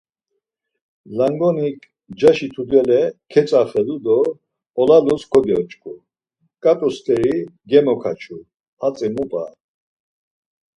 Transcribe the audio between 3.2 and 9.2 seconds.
ketzaxedu do olalus kogyoç̌ǩu, ǩat̆u steri gemokaçu, hatzi